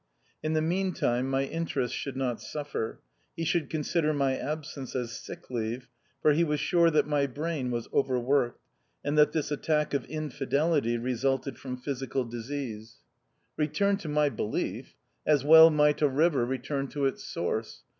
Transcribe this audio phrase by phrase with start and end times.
[0.41, 3.01] In the meantime my interests should not suffer;
[3.37, 5.87] he should consider my absence as sick leave;
[6.23, 8.59] for he was sure that my brain was overworked,
[9.05, 12.97] and that this attack of infidelity resulted from physical disease.
[13.59, 13.79] TEE OUTCAST.
[13.79, 17.83] 131 Eeturn to my belief I As well might a river return to its source.